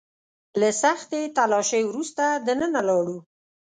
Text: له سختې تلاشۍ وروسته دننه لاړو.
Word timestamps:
له 0.59 0.69
سختې 0.83 1.21
تلاشۍ 1.37 1.81
وروسته 1.87 2.23
دننه 2.47 2.81
لاړو. 2.87 3.17